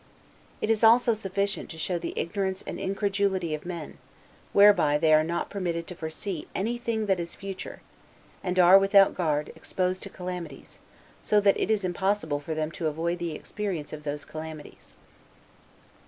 It 0.61 0.71
is 0.71 0.83
also 0.83 1.13
sufficient 1.13 1.69
to 1.69 1.77
show 1.77 1.99
the 1.99 2.13
ignorance 2.15 2.63
and 2.65 2.79
incredulity 2.79 3.53
of 3.53 3.67
men, 3.67 3.99
whereby 4.51 4.97
they 4.97 5.13
are 5.13 5.23
not 5.23 5.51
permitted 5.51 5.85
to 5.85 5.93
foresee 5.95 6.47
any 6.55 6.79
thing 6.79 7.05
that 7.05 7.19
is 7.19 7.35
future, 7.35 7.83
and 8.43 8.57
are, 8.57 8.79
without 8.79 9.09
any 9.09 9.15
guard, 9.17 9.51
exposed 9.55 10.01
to 10.01 10.09
calamities, 10.09 10.79
so 11.21 11.39
that 11.41 11.59
it 11.59 11.69
is 11.69 11.85
impossible 11.85 12.39
for 12.39 12.55
them 12.55 12.71
to 12.71 12.87
avoid 12.87 13.19
the 13.19 13.33
experience 13.35 13.93
of 13.93 14.01
those 14.01 14.25
calamities. 14.25 14.95